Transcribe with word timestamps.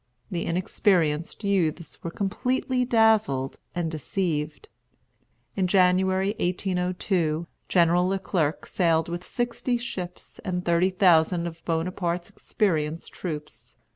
The 0.31 0.47
inexperienced 0.47 1.43
youths 1.43 2.03
were 2.03 2.09
completely 2.09 2.83
dazzled 2.85 3.59
and 3.75 3.91
deceived. 3.91 4.67
In 5.55 5.67
January, 5.67 6.29
1802, 6.39 7.45
General 7.69 8.07
Le 8.07 8.17
Clerc 8.17 8.65
sailed 8.65 9.09
with 9.09 9.23
sixty 9.23 9.77
ships 9.77 10.39
and 10.39 10.65
thirty 10.65 10.89
thousand 10.89 11.45
of 11.45 11.63
Bonaparte's 11.65 12.31
experienced 12.31 13.13
troops. 13.13 13.75